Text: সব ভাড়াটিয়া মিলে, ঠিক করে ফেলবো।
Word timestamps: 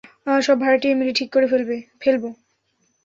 সব 0.41 0.57
ভাড়াটিয়া 0.59 0.95
মিলে, 0.95 1.13
ঠিক 1.13 1.29
করে 1.33 1.47
ফেলবো। 2.01 2.29